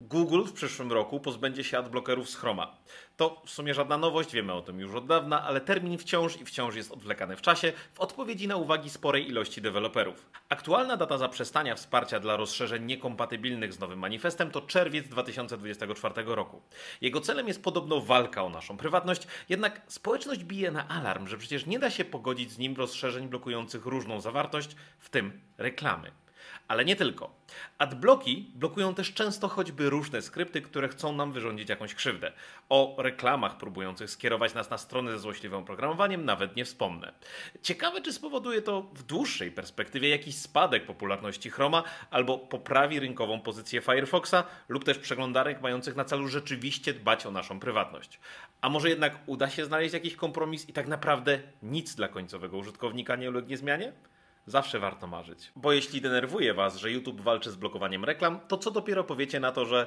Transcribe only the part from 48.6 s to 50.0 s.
A może jednak uda się znaleźć